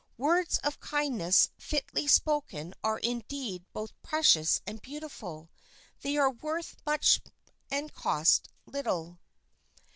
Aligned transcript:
Words 0.17 0.57
of 0.63 0.79
kindness 0.79 1.51
fitly 1.59 2.07
spoken 2.07 2.73
are 2.83 2.97
indeed 2.97 3.65
both 3.71 3.91
precious 4.01 4.59
and 4.65 4.81
beautiful; 4.81 5.51
they 6.01 6.17
are 6.17 6.31
worth 6.31 6.75
much 6.87 7.21
and 7.69 7.93
cost 7.93 8.49
little. 8.65 9.19